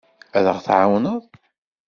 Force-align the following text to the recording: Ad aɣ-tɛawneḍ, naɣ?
Ad 0.37 0.45
aɣ-tɛawneḍ, 0.51 1.21
naɣ? 1.23 1.23